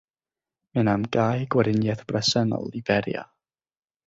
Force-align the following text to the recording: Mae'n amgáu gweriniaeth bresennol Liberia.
Mae'n 0.77 0.89
amgáu 0.93 1.45
gweriniaeth 1.57 2.03
bresennol 2.09 2.67
Liberia. 2.79 3.23